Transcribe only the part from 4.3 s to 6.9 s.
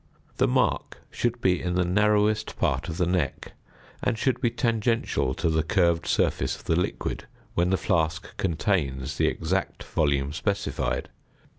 be tangential to the curved surface of the